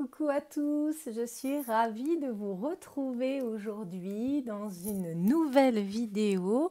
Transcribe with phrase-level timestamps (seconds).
[0.00, 6.70] Coucou à tous, je suis ravie de vous retrouver aujourd'hui dans une nouvelle vidéo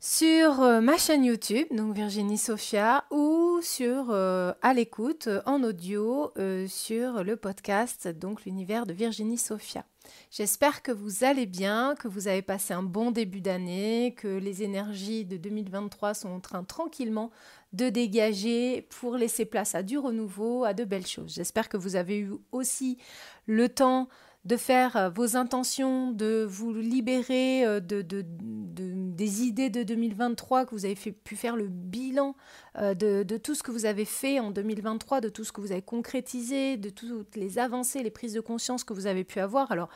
[0.00, 6.32] sur euh, ma chaîne YouTube, donc Virginie Sophia, ou sur euh, à l'écoute en audio
[6.38, 9.84] euh, sur le podcast, donc l'univers de Virginie Sophia.
[10.30, 14.62] J'espère que vous allez bien, que vous avez passé un bon début d'année, que les
[14.62, 17.30] énergies de 2023 sont en train tranquillement
[17.74, 21.34] de dégager pour laisser place à du renouveau, à de belles choses.
[21.34, 22.98] J'espère que vous avez eu aussi
[23.46, 24.08] le temps
[24.44, 30.74] de faire euh, vos intentions, de vous libérer euh, de, des idées de 2023, que
[30.74, 32.34] vous avez pu faire le bilan
[32.78, 35.72] euh, de, tout ce que vous avez fait en 2023, de tout ce que vous
[35.72, 39.72] avez concrétisé, de toutes les avancées, les prises de conscience que vous avez pu avoir.
[39.72, 39.88] Alors,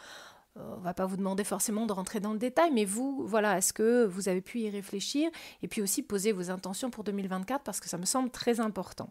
[0.58, 3.72] on va pas vous demander forcément de rentrer dans le détail, mais vous, voilà, est-ce
[3.72, 5.30] que vous avez pu y réfléchir
[5.62, 9.10] et puis aussi poser vos intentions pour 2024 parce que ça me semble très important.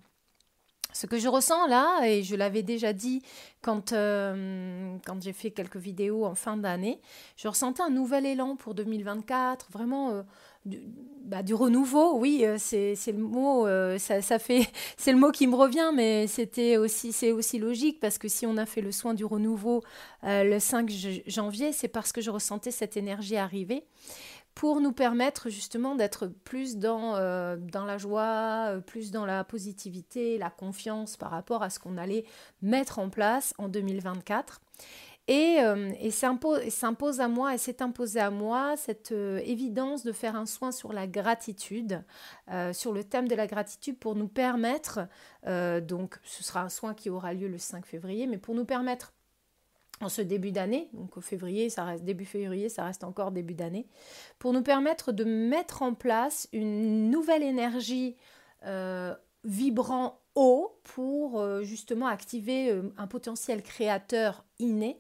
[0.94, 3.22] Ce que je ressens là, et je l'avais déjà dit
[3.62, 7.02] quand, euh, quand j'ai fait quelques vidéos en fin d'année,
[7.36, 10.24] je ressentais un nouvel élan pour 2024, vraiment euh,
[10.68, 10.80] du,
[11.24, 12.18] bah, du, renouveau.
[12.18, 13.18] Oui, euh, c'est le
[15.18, 18.66] mot, qui me revient, mais c'était aussi, c'est aussi logique parce que si on a
[18.66, 19.84] fait le soin du renouveau
[20.24, 20.92] le 5
[21.28, 23.86] janvier, c'est parce que je ressentais cette énergie arriver
[24.58, 29.44] pour nous permettre justement d'être plus dans, euh, dans la joie, euh, plus dans la
[29.44, 32.26] positivité, la confiance par rapport à ce qu'on allait
[32.64, 34.60] mettre en place en 2024.
[35.28, 40.36] Et, euh, et s'impose à moi, et s'est imposé à moi cette évidence de faire
[40.36, 42.04] un soin sur la gratitude,
[42.72, 45.08] sur le thème de la gratitude pour nous permettre,
[45.46, 49.12] donc ce sera un soin qui aura lieu le 5 février, mais pour nous permettre
[50.02, 53.56] en ce début d'année, donc au février, ça reste début février, ça reste encore début
[53.56, 53.88] d'année,
[54.38, 58.16] pour nous permettre de mettre en place une nouvelle énergie
[58.66, 60.20] euh, vibrant
[60.84, 65.00] pour euh, justement activer euh, un potentiel créateur inné,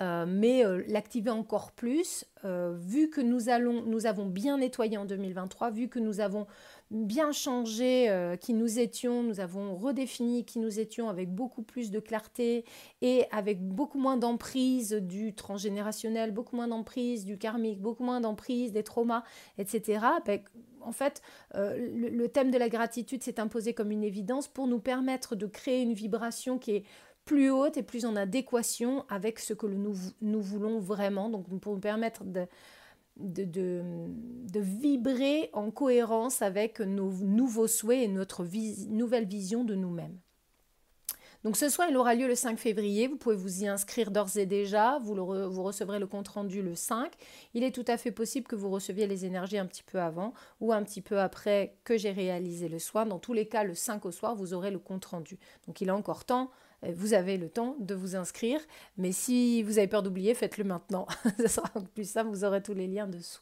[0.00, 5.88] mais l'activer encore plus, vu que nous, allons, nous avons bien nettoyé en 2023, vu
[5.88, 6.46] que nous avons
[6.90, 11.90] bien changé euh, qui nous étions, nous avons redéfini qui nous étions avec beaucoup plus
[11.90, 12.64] de clarté
[13.02, 18.72] et avec beaucoup moins d'emprise du transgénérationnel, beaucoup moins d'emprise du karmique, beaucoup moins d'emprise
[18.72, 19.22] des traumas,
[19.58, 20.00] etc.
[20.24, 20.40] Ben,
[20.80, 21.20] en fait,
[21.54, 25.46] euh, le, thème de la gratitude s'est imposé comme une évidence pour nous permettre de
[25.46, 26.84] créer une vibration qui est
[27.26, 31.74] plus haute et plus en adéquation avec ce que nous, nous voulons vraiment, donc pour
[31.74, 32.46] nous permettre de,
[33.18, 33.82] de,
[34.54, 38.44] vibrer en cohérence avec nos nouveaux souhaits et notre
[38.88, 40.18] nouvelle vision de nous-mêmes.
[41.44, 43.06] Donc ce soir, il aura lieu le 5 février.
[43.06, 44.98] Vous pouvez vous y inscrire d'ores et déjà.
[44.98, 47.12] Vous, vous recevrez le compte-rendu le 5.
[47.54, 50.34] Il est tout à fait possible que vous receviez les énergies un petit peu avant
[50.60, 53.06] ou un petit peu après que j'ai réalisé le soir.
[53.06, 55.38] Dans tous les cas, le 5 au soir, vous aurez le compte-rendu.
[55.68, 56.50] Donc il a encore temps
[56.82, 58.60] vous avez le temps de vous inscrire.
[58.96, 61.06] Mais si vous avez peur d'oublier, faites-le maintenant.
[61.38, 63.40] Ce sera plus simple, vous aurez tous les liens dessous.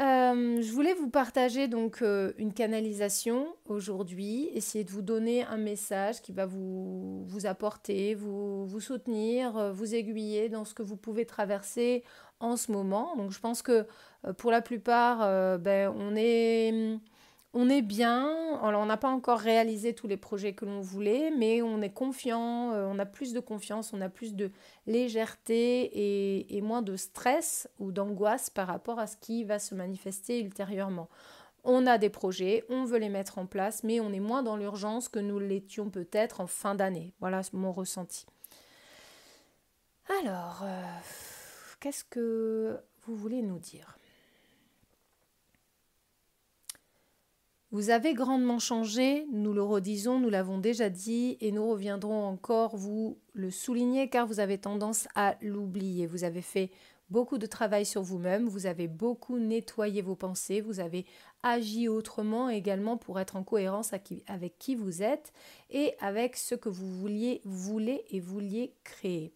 [0.00, 5.56] Euh, je voulais vous partager donc euh, une canalisation aujourd'hui, essayer de vous donner un
[5.56, 10.96] message qui va vous, vous apporter, vous, vous soutenir, vous aiguiller dans ce que vous
[10.96, 12.04] pouvez traverser
[12.38, 13.16] en ce moment.
[13.16, 13.86] Donc je pense que
[14.36, 17.00] pour la plupart, ben, on est
[17.54, 21.30] on est bien, alors on n'a pas encore réalisé tous les projets que l'on voulait,
[21.30, 24.50] mais on est confiant, euh, on a plus de confiance, on a plus de
[24.86, 30.40] légèreté et, moins de stress ou d'angoisse par rapport à ce qui va se manifester
[30.40, 31.08] ultérieurement.
[31.64, 34.56] On a des projets, on veut les mettre en place, mais on est moins dans
[34.56, 37.14] l'urgence que nous l'étions peut-être en fin d'année.
[37.20, 38.26] Voilà mon ressenti.
[40.22, 40.82] Alors, euh,
[41.80, 43.97] qu'est-ce que vous voulez nous dire?
[47.70, 52.76] Vous avez grandement changé, nous le redisons, nous l'avons déjà dit, et nous reviendrons encore
[52.76, 56.06] vous le souligner car vous avez tendance à l'oublier.
[56.06, 56.70] Vous avez fait
[57.10, 61.04] beaucoup de travail sur vous-même, vous avez beaucoup nettoyé vos pensées, vous avez
[61.42, 65.34] agi autrement également pour être en cohérence avec qui vous êtes
[65.68, 69.34] et avec ce que vous vouliez, voulez et vouliez créer.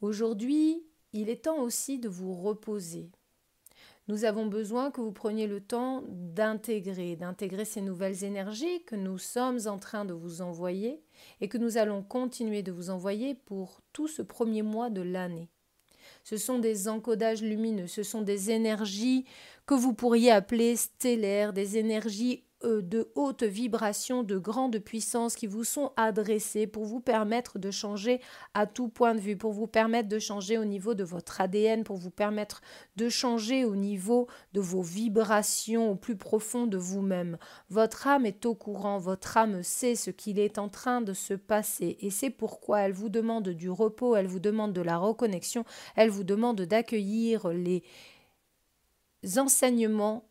[0.00, 3.10] Aujourd'hui, il est temps aussi de vous reposer,
[4.08, 9.18] Nous avons besoin que vous preniez le temps d'intégrer, d'intégrer ces nouvelles énergies que nous
[9.18, 11.02] sommes en train de vous envoyer
[11.42, 15.50] et que nous allons continuer de vous envoyer pour tout ce premier mois de l'année.
[16.24, 19.26] Ce sont des encodages lumineux, ce sont des énergies
[19.66, 25.64] que vous pourriez appeler stellaires, des énergies de haute vibration, de grande puissance qui vous
[25.64, 28.20] sont adressées pour vous permettre de changer
[28.54, 31.84] à tout point de vue, pour vous permettre de changer au niveau de votre ADN,
[31.84, 32.60] pour vous permettre
[32.96, 37.38] de changer au niveau de vos vibrations au plus profond de vous-même.
[37.70, 41.34] Votre âme est au courant, votre âme sait ce qu'il est en train de se
[41.34, 45.64] passer et c'est pourquoi elle vous demande du repos, elle vous demande de la reconnexion,
[45.96, 47.82] elle vous demande d'accueillir les
[49.36, 50.28] enseignements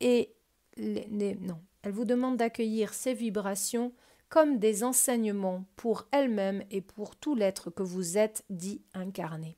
[0.00, 0.33] et
[0.76, 3.92] elle vous demande d'accueillir ces vibrations
[4.28, 9.56] comme des enseignements pour elle-même et pour tout l'être que vous êtes dit incarné.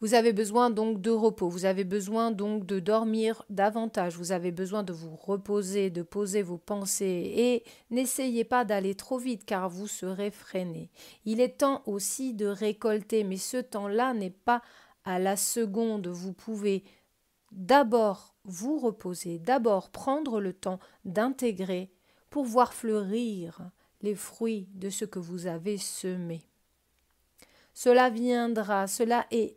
[0.00, 4.50] Vous avez besoin donc de repos, vous avez besoin donc de dormir davantage, vous avez
[4.50, 9.70] besoin de vous reposer, de poser vos pensées et n'essayez pas d'aller trop vite car
[9.70, 10.90] vous serez freiné.
[11.24, 14.60] Il est temps aussi de récolter, mais ce temps-là n'est pas
[15.04, 16.08] à la seconde.
[16.08, 16.84] Vous pouvez
[17.52, 21.90] d'abord vous reposer, d'abord prendre le temps d'intégrer
[22.30, 23.70] pour voir fleurir
[24.02, 26.42] les fruits de ce que vous avez semé.
[27.72, 29.56] Cela viendra, cela est,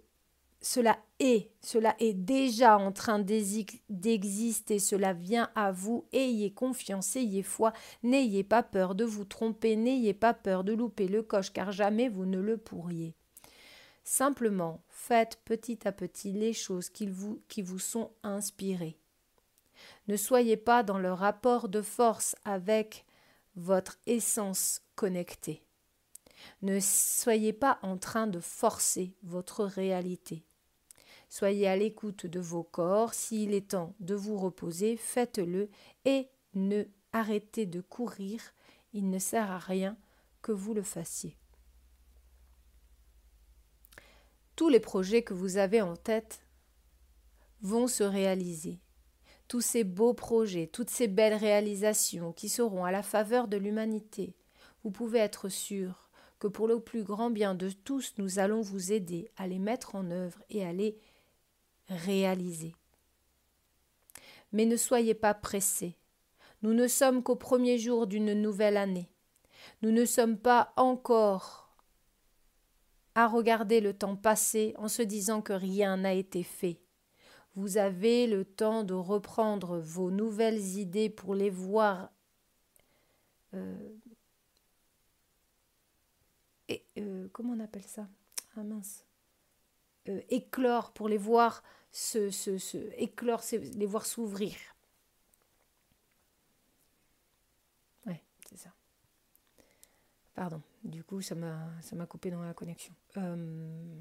[0.61, 7.43] cela est, cela est déjà en train d'exister, cela vient à vous, ayez confiance, ayez
[7.43, 7.73] foi,
[8.03, 12.09] n'ayez pas peur de vous tromper, n'ayez pas peur de louper le coche, car jamais
[12.09, 13.15] vous ne le pourriez.
[14.09, 18.97] Simplement, faites petit à petit les choses qui vous, qui vous sont inspirées.
[20.07, 23.05] Ne soyez pas dans le rapport de force avec
[23.57, 25.61] votre essence connectée.
[26.61, 30.45] Ne soyez pas en train de forcer votre réalité.
[31.27, 33.13] Soyez à l'écoute de vos corps.
[33.13, 35.69] S'il est temps de vous reposer, faites-le
[36.05, 38.39] et ne arrêtez de courir.
[38.93, 39.97] Il ne sert à rien
[40.41, 41.35] que vous le fassiez.
[44.57, 46.41] Tous les projets que vous avez en tête
[47.61, 48.79] vont se réaliser.
[49.47, 54.35] Tous ces beaux projets, toutes ces belles réalisations qui seront à la faveur de l'humanité,
[54.83, 56.09] vous pouvez être sûr
[56.39, 59.93] que pour le plus grand bien de tous, nous allons vous aider à les mettre
[59.93, 60.97] en œuvre et à les
[61.87, 62.75] réaliser.
[64.51, 65.97] Mais ne soyez pas pressés.
[66.63, 69.11] Nous ne sommes qu'au premier jour d'une nouvelle année.
[69.83, 71.66] Nous ne sommes pas encore
[73.17, 76.79] à regarder le temps passé en se disant que rien n'a été fait.
[77.55, 82.11] Vous avez le temps de reprendre vos nouvelles idées pour les voir
[83.55, 83.89] euh,
[86.69, 88.07] et, euh, comment on appelle ça?
[88.55, 89.03] Ah mince.
[90.09, 94.55] Euh, éclore pour les voir se, se, se éclore, les voir s'ouvrir.
[98.05, 98.69] Ouais, c'est ça.
[100.37, 102.93] Pardon, du coup, ça m'a, coupé dans la connexion.
[103.17, 103.99] Euh,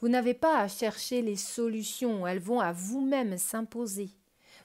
[0.00, 4.10] vous n'avez pas à chercher les solutions, elles vont à vous-même s'imposer.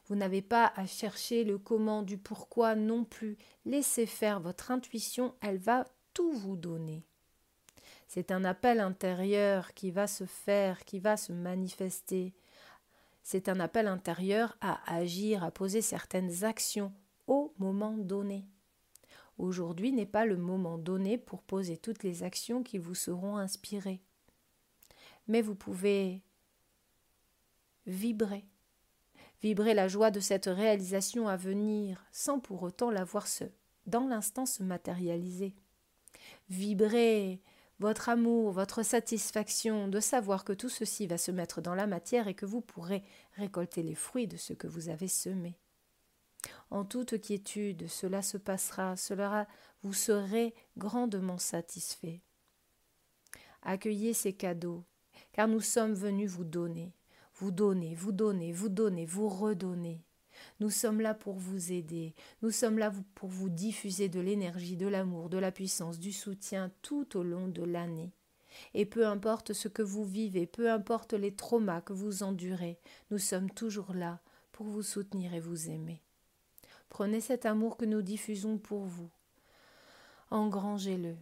[0.07, 3.37] Vous n'avez pas à chercher le comment du pourquoi non plus.
[3.63, 7.05] Laissez faire votre intuition, elle va tout vous donner.
[8.05, 12.33] C'est un appel intérieur qui va se faire, qui va se manifester.
[13.23, 16.91] C'est un appel intérieur à agir, à poser certaines actions
[17.27, 18.45] au moment donné.
[19.39, 24.01] Aujourd'hui n'est pas le moment donné pour poser toutes les actions qui vous seront inspirées.
[25.29, 26.21] Mais vous pouvez
[27.87, 28.43] vibrer,
[29.41, 33.45] vibrer la joie de cette réalisation à venir sans pour autant la voir se,
[33.85, 35.55] dans l'instant se matérialiser.
[36.49, 37.41] Vibrer
[37.79, 42.27] votre amour, votre satisfaction de savoir que tout ceci va se mettre dans la matière
[42.27, 43.03] et que vous pourrez
[43.37, 45.57] récolter les fruits de ce que vous avez semé.
[46.71, 49.47] En toute quiétude, cela se passera, cela
[49.81, 52.21] vous serez grandement satisfait.
[53.63, 54.83] Accueillez ces cadeaux,
[55.33, 56.93] car nous sommes venus vous donner,
[57.35, 60.03] vous donner, vous donner, vous donner, vous redonner.
[60.59, 64.87] Nous sommes là pour vous aider, nous sommes là pour vous diffuser de l'énergie, de
[64.87, 68.13] l'amour, de la puissance, du soutien tout au long de l'année.
[68.73, 72.79] Et peu importe ce que vous vivez, peu importe les traumas que vous endurez,
[73.11, 74.21] nous sommes toujours là
[74.51, 76.01] pour vous soutenir et vous aimer.
[76.89, 79.09] Prenez cet amour que nous diffusons pour vous.
[80.31, 81.15] Engrangez-le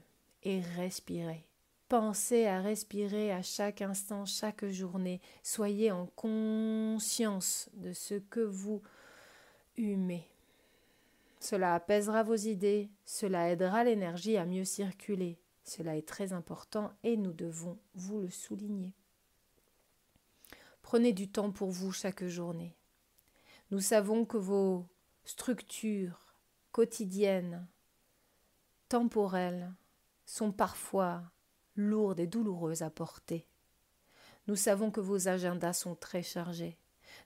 [0.43, 1.45] et respirez.
[1.89, 5.21] Pensez à respirer à chaque instant, chaque journée.
[5.43, 8.81] Soyez en conscience de ce que vous
[9.77, 10.27] humez.
[11.39, 15.39] Cela apaisera vos idées, cela aidera l'énergie à mieux circuler.
[15.63, 18.93] Cela est très important et nous devons vous le souligner.
[20.81, 22.75] Prenez du temps pour vous chaque journée.
[23.71, 24.85] Nous savons que vos
[25.27, 26.37] structures
[26.71, 27.67] quotidiennes,
[28.87, 29.73] temporelles,
[30.25, 31.21] sont parfois
[31.75, 33.45] lourdes et douloureuses à porter.
[34.47, 36.77] Nous savons que vos agendas sont très chargés.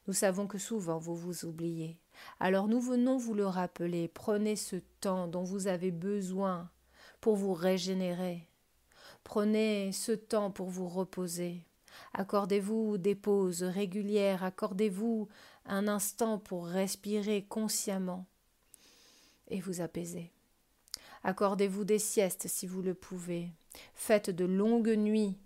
[0.08, 2.00] Nous savons que souvent vous vous oubliez.
[2.39, 4.08] Alors nous venons vous le rappeler.
[4.08, 6.72] Prenez ce temps dont vous avez besoin
[7.20, 8.48] pour vous régénérer.
[9.24, 11.63] Prenez ce temps pour vous reposer.
[12.13, 15.27] Accordez-vous des pauses régulières, accordez-vous
[15.65, 18.25] un instant pour respirer consciemment
[19.48, 20.32] et vous apaiser.
[21.24, 23.50] Accordez-vous des siestes si vous le pouvez.
[23.94, 25.38] Faites de longues nuits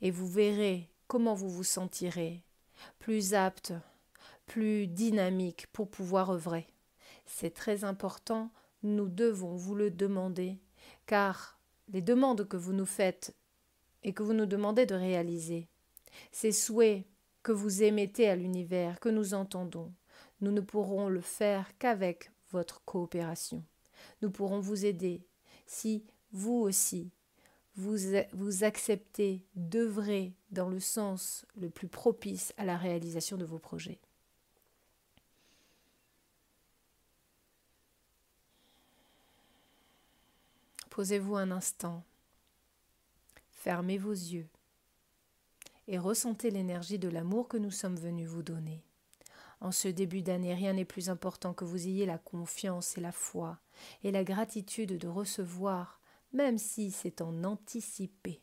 [0.00, 2.42] et vous verrez comment vous vous sentirez
[2.98, 3.72] plus apte,
[4.46, 6.66] plus dynamique pour pouvoir œuvrer.
[7.26, 8.50] C'est très important,
[8.82, 10.58] nous devons vous le demander,
[11.06, 13.34] car les demandes que vous nous faites
[14.02, 15.68] et que vous nous demandez de réaliser,
[16.32, 17.04] ces souhaits
[17.42, 19.92] que vous émettez à l'univers, que nous entendons,
[20.40, 23.64] nous ne pourrons le faire qu'avec votre coopération.
[24.20, 25.22] Nous pourrons vous aider
[25.66, 27.10] si vous aussi
[27.76, 27.96] vous,
[28.32, 33.98] vous acceptez d'œuvrer dans le sens le plus propice à la réalisation de vos projets.
[40.90, 42.04] Posez-vous un instant,
[43.50, 44.48] fermez vos yeux
[45.88, 48.82] et ressentez l'énergie de l'amour que nous sommes venus vous donner.
[49.60, 53.12] En ce début d'année, rien n'est plus important que vous ayez la confiance et la
[53.12, 53.58] foi
[54.02, 56.00] et la gratitude de recevoir,
[56.32, 58.40] même si c'est en anticipé.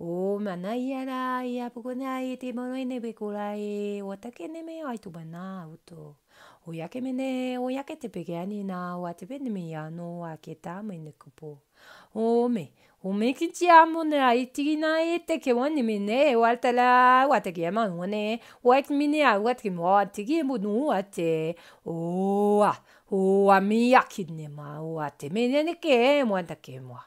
[0.00, 6.14] オーマナイヤライヤポコナイティモロイネベコライオタケネメアイトバナウト
[6.64, 11.56] おやけめねおやけてべげやになわてべねめやのあけためねくぼ
[12.14, 12.70] おめ
[13.02, 26.98] おめきちやもねあいてぎないってけわにめねわたらわてげやまんわねわきみねあわてげもあてげものわておわおわみやきねまわてめねねけもあたけも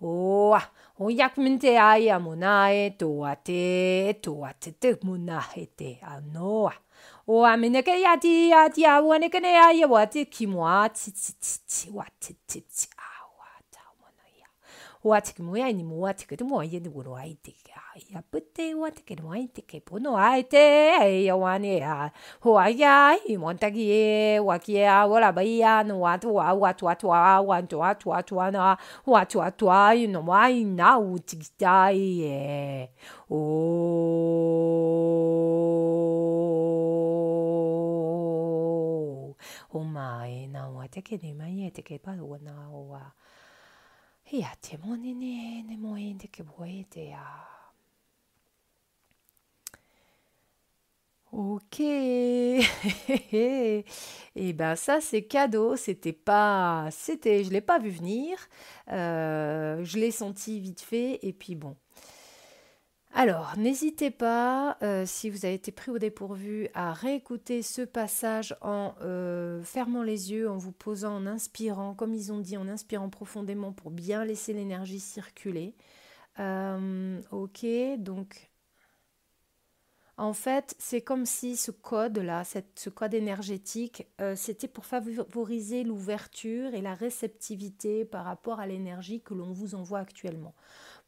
[0.00, 0.68] おわ
[1.00, 6.72] 어, 약문제 아야 문아에 도아테 도아테 문아에테 아노아.
[7.24, 14.44] 오아미네게 야디 야디 아우아네게네 아야 와티 키모아 치치치치 와티치치 아와 자오모나야.
[15.02, 17.69] 와티 키모야 이니 모아티 그도 모아이니 모로아이티게.
[17.98, 20.60] ja põteuateke noaiteke punuaite
[21.02, 32.90] eioanea huaia imontagie wakia walabaia nuatua watuatua wantuatuatuana huatuatua inomaina utigitaie
[39.74, 43.12] o mae naua teke nimaie teke parua naua
[44.32, 47.59] ia te monene ne moe teke boe te a
[51.40, 51.80] Ok.
[53.40, 53.84] Et
[54.52, 55.74] ben ça c'est cadeau.
[55.74, 58.36] C'était pas, c'était, je l'ai pas vu venir.
[58.92, 61.76] Euh, je l'ai senti vite fait et puis bon.
[63.14, 68.54] Alors, n'hésitez pas, euh, si vous avez été pris au dépourvu, à réécouter ce passage
[68.60, 72.68] en euh, fermant les yeux, en vous posant, en inspirant, comme ils ont dit, en
[72.68, 75.74] inspirant profondément pour bien laisser l'énergie circuler.
[76.38, 77.66] ok,
[77.98, 78.49] donc
[80.20, 82.42] en fait, c'est comme si ce code-là,
[82.74, 89.22] ce code énergétique, euh, c'était pour favoriser l'ouverture et la réceptivité par rapport à l'énergie
[89.22, 90.54] que l'on vous envoie actuellement,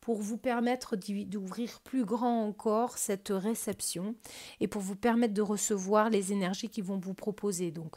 [0.01, 4.15] pour vous permettre d'ouvrir plus grand encore cette réception
[4.61, 7.71] et pour vous permettre de recevoir les énergies qu'ils vont vous proposer.
[7.71, 7.97] Donc,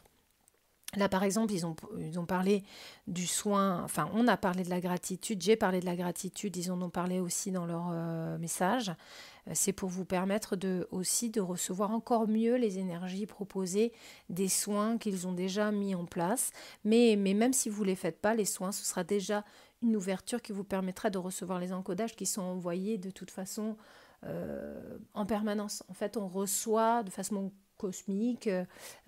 [0.96, 2.64] Là, par exemple, ils ont, parlé
[3.08, 6.72] du soin, enfin, on a parlé de la gratitude, j'ai parlé de la gratitude, ils
[6.72, 8.90] en ont parlé aussi dans leur euh, message.
[9.48, 13.92] Euh, c'est pour vous permettre de, aussi de recevoir encore mieux les énergies proposées
[14.30, 16.52] des soins qu'ils ont déjà mis en place.
[16.84, 19.44] Mais, mais même si vous ne les faites pas, les soins, ce sera déjà
[19.82, 23.78] une ouverture qui vous permettra de recevoir les encodages qui sont envoyés de toute façon
[24.25, 25.84] euh, en permanence.
[25.90, 28.50] En fait, on reçoit de façon cosmique,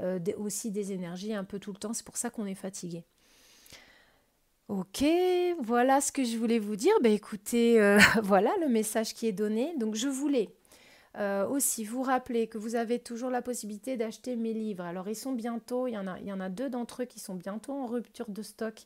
[0.01, 1.93] euh, aussi des énergies un peu tout le temps.
[1.93, 3.03] C'est pour ça qu'on est fatigué.
[4.69, 5.05] Ok,
[5.61, 6.93] voilà ce que je voulais vous dire.
[7.01, 9.73] Ben, écoutez, euh, voilà le message qui est donné.
[9.77, 10.49] Donc je voulais
[11.17, 14.83] euh, aussi vous rappeler que vous avez toujours la possibilité d'acheter mes livres.
[14.83, 17.05] Alors ils sont bientôt, il y en a, il y en a deux d'entre eux
[17.05, 18.85] qui sont bientôt en rupture de stock.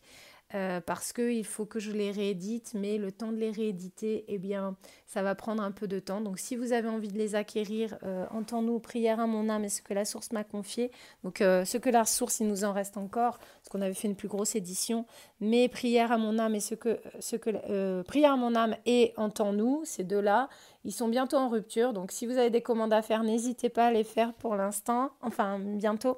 [0.54, 4.38] Euh, parce qu'il faut que je les réédite, mais le temps de les rééditer, eh
[4.38, 6.20] bien, ça va prendre un peu de temps.
[6.20, 9.70] Donc, si vous avez envie de les acquérir, euh, entends-nous, prière à mon âme et
[9.70, 10.92] ce que la source m'a confié.
[11.24, 14.08] Donc, euh, ce que la source, il nous en reste encore, parce qu'on avait fait
[14.08, 15.06] une plus grosse édition.
[15.40, 19.14] Mais prière à mon âme et ce que, ce que prière à mon âme et
[19.18, 20.50] entends-nous, ces deux-là,
[20.84, 21.94] ils sont bientôt en rupture.
[21.94, 25.12] Donc, si vous avez des commandes à faire, n'hésitez pas à les faire pour l'instant,
[25.22, 26.18] enfin, bientôt.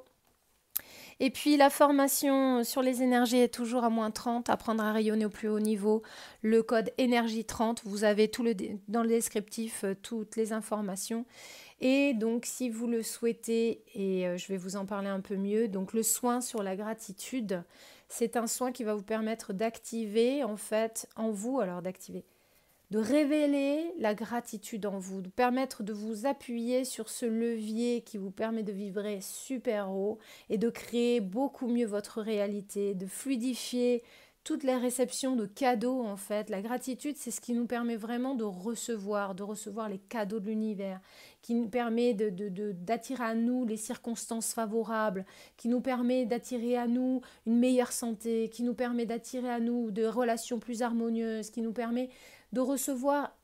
[1.20, 5.26] Et puis la formation sur les énergies est toujours à moins 30, apprendre à rayonner
[5.26, 6.02] au plus haut niveau.
[6.42, 8.54] Le code énergie 30, vous avez tout le,
[8.88, 11.24] dans le descriptif euh, toutes les informations.
[11.80, 15.36] Et donc si vous le souhaitez, et euh, je vais vous en parler un peu
[15.36, 17.62] mieux, donc le soin sur la gratitude,
[18.08, 22.24] c'est un soin qui va vous permettre d'activer en fait en vous, alors d'activer,
[22.90, 28.18] de révéler la gratitude en vous, de permettre de vous appuyer sur ce levier qui
[28.18, 30.18] vous permet de vibrer super haut
[30.50, 34.02] et de créer beaucoup mieux votre réalité, de fluidifier
[34.44, 36.50] toutes les réceptions de cadeaux en fait.
[36.50, 40.46] La gratitude, c'est ce qui nous permet vraiment de recevoir, de recevoir les cadeaux de
[40.46, 41.00] l'univers,
[41.40, 45.24] qui nous permet d'attirer de, à nous les circonstances favorables,
[45.56, 49.90] qui nous permet d'attirer à nous une meilleure santé, qui nous permet d'attirer à nous
[49.90, 52.10] des relations plus harmonieuses, qui nous permet
[52.54, 53.36] de recevoir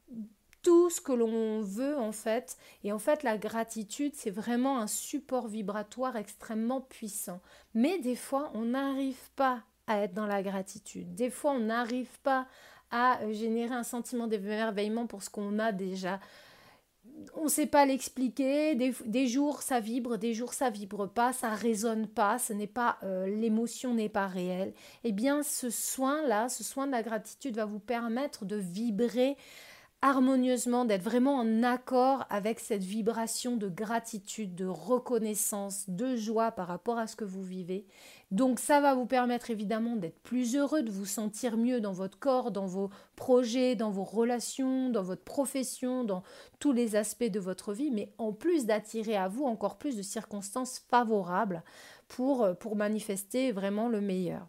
[0.63, 2.57] tout ce que l'on veut en fait.
[2.85, 7.41] Et en fait, la gratitude, c'est vraiment un support vibratoire extrêmement puissant.
[7.75, 11.15] Mais des fois, on n'arrive pas à être dans la gratitude.
[11.15, 12.47] Des fois, on n'arrive pas
[12.91, 16.21] à générer un sentiment d'émerveillement pour ce qu'on a déjà
[17.35, 18.75] on ne sait pas l'expliquer.
[18.75, 22.99] Des, jours ça vibre, des jours ça vibre pas, ça résonne pas, ce n'est pas
[23.03, 24.73] euh, l'émotion n'est pas réelle.
[25.05, 29.37] Eh bien, ce soin là, ce soin de la gratitude va vous permettre de vibrer
[30.03, 36.69] harmonieusement, d'être vraiment en accord avec cette vibration de gratitude, de reconnaissance, de joie par
[36.69, 37.87] rapport à ce que vous vivez.
[38.31, 42.19] Donc ça va vous permettre évidemment d'être plus heureux, de vous sentir mieux dans votre
[42.19, 46.23] corps, dans vos projets, dans vos relations, dans votre profession, dans
[46.61, 50.03] tous les aspects de votre vie, mais en plus d'attirer à vous encore plus de
[50.03, 51.63] circonstances favorables
[52.09, 54.47] pour, pour manifester vraiment le meilleur.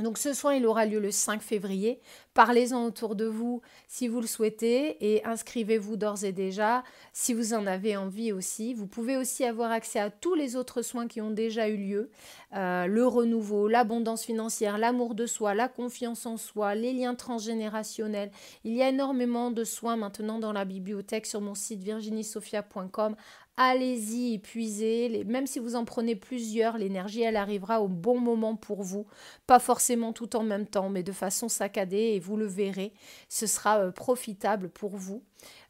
[0.00, 2.00] Donc ce soin, il aura lieu le 5 février.
[2.34, 7.54] Parlez-en autour de vous si vous le souhaitez et inscrivez-vous d'ores et déjà si vous
[7.54, 8.72] en avez envie aussi.
[8.72, 12.10] Vous pouvez aussi avoir accès à tous les autres soins qui ont déjà eu lieu.
[12.54, 18.30] Euh, le renouveau, l'abondance financière, l'amour de soi, la confiance en soi, les liens transgénérationnels.
[18.64, 23.16] Il y a énormément de soins maintenant dans la bibliothèque sur mon site virginiesophia.com
[23.60, 25.24] allez-y, épuisez.
[25.24, 29.06] Même si vous en prenez plusieurs, l'énergie, elle arrivera au bon moment pour vous.
[29.46, 32.94] Pas forcément tout en même temps, mais de façon saccadée, et vous le verrez,
[33.28, 35.22] ce sera euh, profitable pour vous.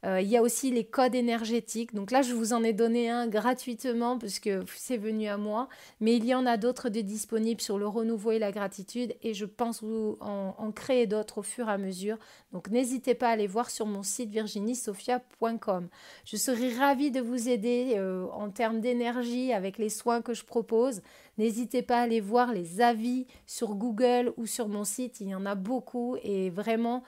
[0.05, 1.93] Euh, il y a aussi les codes énergétiques.
[1.93, 5.69] Donc là, je vous en ai donné un gratuitement parce que c'est venu à moi.
[5.99, 9.15] Mais il y en a d'autres disponibles sur le renouveau et la gratitude.
[9.21, 12.17] Et je pense en, créer d'autres au fur et à mesure.
[12.51, 15.87] Donc n'hésitez pas à aller voir sur mon site virginiesophia.com.
[16.25, 20.45] Je serai ravie de vous aider euh, en termes d'énergie avec les soins que je
[20.45, 21.01] propose.
[21.37, 25.21] N'hésitez pas à aller voir les avis sur Google ou sur mon site.
[25.21, 27.03] Il y en a beaucoup et vraiment...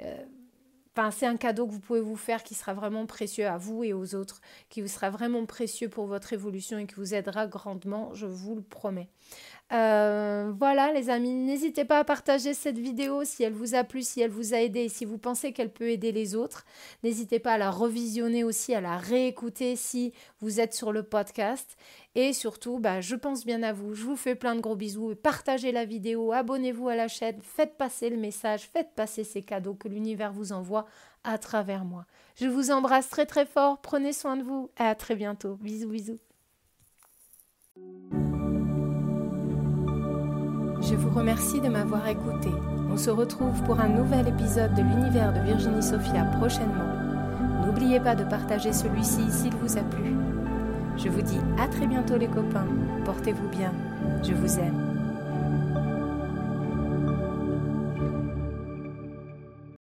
[0.00, 0.24] Euh,
[1.12, 3.92] c'est un cadeau que vous pouvez vous faire qui sera vraiment précieux à vous et
[3.92, 8.12] aux autres, qui vous sera vraiment précieux pour votre évolution et qui vous aidera grandement,
[8.14, 9.08] je vous le promets.
[9.70, 14.02] Euh, voilà les amis, n'hésitez pas à partager cette vidéo si elle vous a plu,
[14.02, 16.64] si elle vous a aidé si vous pensez qu'elle peut aider les autres.
[17.02, 21.76] N'hésitez pas à la revisionner aussi, à la réécouter si vous êtes sur le podcast.
[22.14, 23.94] Et surtout, bah, je pense bien à vous.
[23.94, 25.14] Je vous fais plein de gros bisous.
[25.14, 29.74] Partagez la vidéo, abonnez-vous à la chaîne, faites passer le message, faites passer ces cadeaux
[29.74, 30.86] que l'univers vous envoie
[31.24, 32.06] à travers moi.
[32.36, 33.80] Je vous embrasse très très fort.
[33.82, 34.70] Prenez soin de vous.
[34.80, 35.56] Et à très bientôt.
[35.56, 36.18] Bisous bisous.
[40.88, 42.48] Je vous remercie de m'avoir écouté.
[42.90, 47.66] On se retrouve pour un nouvel épisode de l'univers de Virginie Sophia prochainement.
[47.66, 50.16] N'oubliez pas de partager celui-ci s'il vous a plu.
[50.96, 52.66] Je vous dis à très bientôt les copains.
[53.04, 53.72] Portez-vous bien.
[54.22, 54.87] Je vous aime.